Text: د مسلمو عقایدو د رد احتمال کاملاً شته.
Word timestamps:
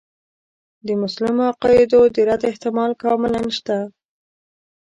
د 0.85 0.87
مسلمو 1.01 1.43
عقایدو 1.51 2.01
د 2.15 2.17
رد 2.27 2.41
احتمال 2.51 2.91
کاملاً 3.03 3.41
شته. 3.57 3.77